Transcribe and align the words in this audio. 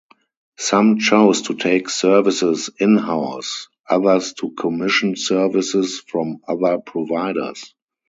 Some 0.57 0.97
chose 0.97 1.43
to 1.43 1.53
take 1.53 1.87
services 1.87 2.71
in-house, 2.79 3.67
others 3.87 4.33
to 4.39 4.49
commission 4.49 5.15
services 5.15 5.99
from 5.99 6.39
other 6.47 6.79
providers. 6.79 7.75